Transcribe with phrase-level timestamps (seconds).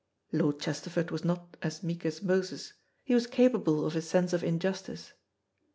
[0.31, 2.73] Lord Chesterford was not as meek as Moses.
[3.03, 5.13] He was capable of a sense of injustice.